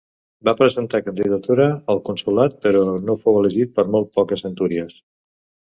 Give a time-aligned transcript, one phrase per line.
[0.47, 5.03] Va presentar candidatura al consolat, però no fou elegit per molt poques centúries.